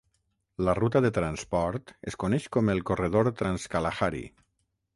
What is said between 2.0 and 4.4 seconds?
es coneix com el corredor Trans-Kalahari.